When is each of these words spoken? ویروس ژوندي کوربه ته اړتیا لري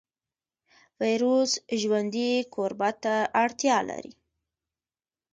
ویروس 1.03 1.51
ژوندي 1.81 2.29
کوربه 2.53 2.89
ته 3.03 3.15
اړتیا 3.43 3.77
لري 3.89 4.13